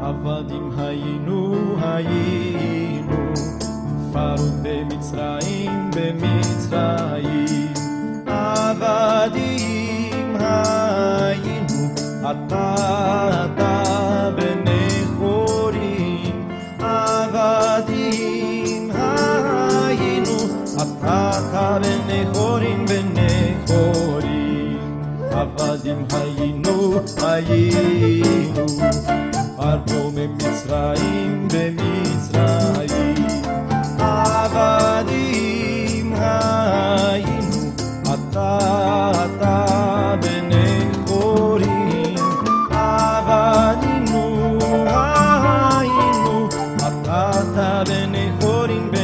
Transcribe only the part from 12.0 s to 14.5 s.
אתה, אתה